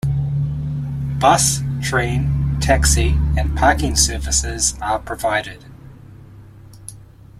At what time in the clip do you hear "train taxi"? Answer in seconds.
1.83-3.09